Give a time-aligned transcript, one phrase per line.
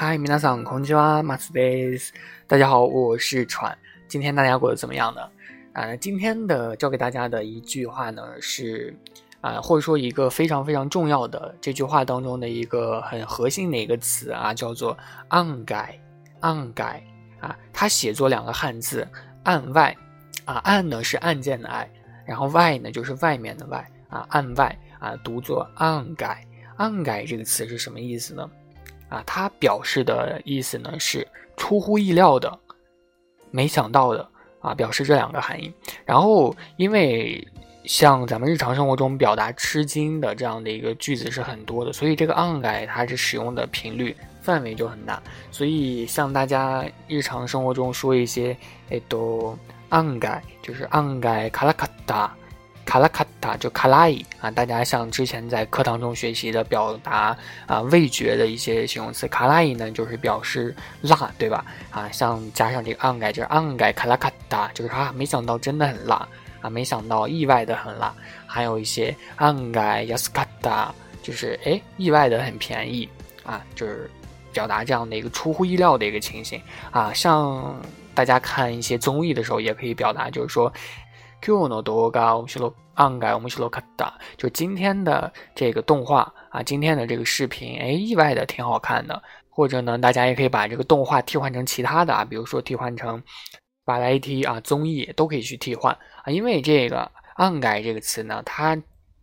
[0.00, 2.12] 嗨，皆さんこんにちは、マツです。
[2.46, 3.76] 大家好，我是川。
[4.08, 5.20] 今天大家过得怎么样呢？
[5.72, 8.94] 啊，今天的教给大家的一句话呢是
[9.40, 14.96] 啊，或者说一个非常非常重要的这句话当中的一个很核心的一个词啊，叫做“
[15.28, 15.98] 暗改”。
[16.40, 17.02] 暗改
[17.40, 19.06] 啊，它写作两个汉字“
[19.44, 19.96] 案外”。
[20.44, 21.88] 啊，案呢是案件的案，
[22.24, 26.46] 然后外呢就是外面的外啊，案外啊，读作“暗改”。
[26.76, 28.48] 暗改这个词是什么意思呢？
[29.11, 32.57] 啊，它表示的意思呢是出乎意料的、
[33.51, 34.25] 没想到的
[34.61, 35.71] 啊，表示这两个含义。
[36.05, 37.45] 然后，因为
[37.83, 45.21] 像咱们日常生活中表达吃惊的这样的一个句子是很多的，所以这个 on 改它是使用的频率范围就很大。
[45.51, 48.55] 所以，像大家日常生活中说一些，
[48.91, 49.57] 哎，都
[49.89, 52.33] on 改就是 on 改卡拉卡达。
[52.91, 61.63] 卡拉卡塔就卡拉伊啊，大家像之前在课堂中学习的表达啊味觉的一些形容词，卡拉伊呢就是表示辣，对吧？
[61.89, 66.27] 啊，像加上这个昂盖，就是昂盖卡拉卡塔，就是啊，没想到真的很辣
[66.59, 68.13] 啊，没想到意外的很辣。
[68.45, 73.07] 还有一些昂盖亚斯卡塔，就是哎，意外的很便宜
[73.45, 74.11] 啊，就是
[74.51, 76.61] 表达这样的一个出乎意料的一个情形
[76.91, 77.13] 啊。
[77.13, 77.73] 像
[78.13, 80.69] 大家看一些综艺的时候，也可以表达，就是说。
[81.40, 84.12] Q の動画面白案外面白かった。
[84.36, 89.22] 就今天的这个动画啊，今天的这个视频，哎，意外的挺好看的。
[89.50, 93.22] 或者呢，大家也可以把这个动画替换成其他的啊，比如说替换成
[93.84, 96.30] 巴拉 AT 啊，综艺都可以去替换啊。
[96.30, 98.76] 因为这个案外这个词呢，它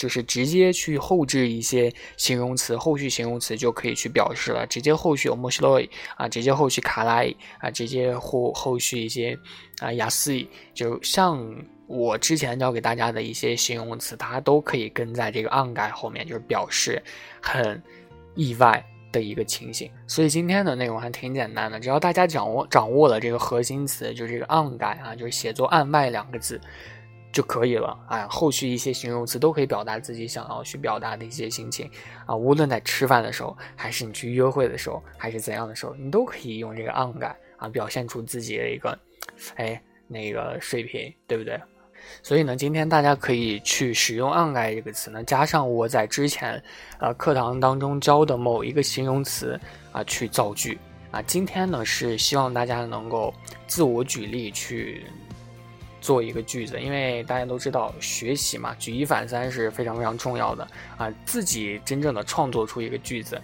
[0.00, 4.66] 就是直接去后置一些形容词，后续形容词就可以去表示了。
[4.66, 7.22] 直接后续面白い啊，直接后续卡拉
[7.58, 9.38] 啊，直接后后续一些
[9.80, 10.32] 啊雅思，
[10.72, 11.38] 就像。
[11.92, 17.02] 我之前教给大家的一些形容词，它都可以跟在这个 on 改后面，就是表示
[17.42, 17.82] 很
[18.36, 19.90] 意外的一个情形。
[20.06, 26.60] 所以今天的内容还挺简单的，只要大家掌握掌握了这个核心词，就是这个 on 改啊，就是写作案外两个字
[27.32, 27.96] 就可以了。
[28.08, 31.90] 哎，后续一些形容词都可以表达自己想要去表达的一些心情
[32.26, 38.98] 啊，无论在吃饭的时候，还是你去约会的时候，还是怎样的时候，你都可以用这个 on 改啊，表现出自己的一个
[39.56, 41.60] 哎那个水平，对不对？
[42.22, 46.60] 所以呢，今天大家可以去使用 “on 改”这个词呢，加上我在之前，
[46.98, 49.60] 呃，课堂当中教的某一个形容词
[49.92, 50.78] 啊，去造句
[51.10, 51.20] 啊。
[51.22, 53.32] 今天呢，是希望大家能够
[53.66, 55.06] 自我举例去
[56.00, 60.66] 做一个句子，因为大家都知道学习嘛，举一反三是非常非常重要的
[60.96, 61.12] 啊。
[61.24, 63.40] 自己真正的创作出一个句子。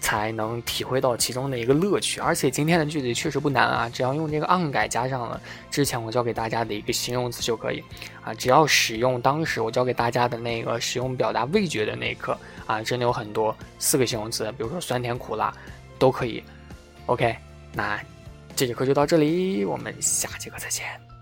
[0.00, 7.82] 才能体会到其中的一个乐趣，而且今天的句子确实不难啊，只要用这个 on 改加上了之前我教给大家的一个形容词就可以
[8.22, 15.50] 啊，只要使用当时我教给大家的那个使用表达味觉的那一刻啊，真的有很多四个形容词，比如说酸甜苦辣
[15.98, 16.44] 都可以。
[17.06, 17.34] OK，
[17.72, 17.98] 那
[18.54, 21.13] 这节课就到这里，我们下节课再见。